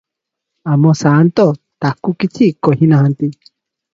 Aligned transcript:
ଆମ 0.75 0.93
ସାଆନ୍ତ 1.01 1.43
ତାକୁ 1.85 2.13
କିଛି 2.23 2.47
କହିନାହାନ୍ତି। 2.69 3.29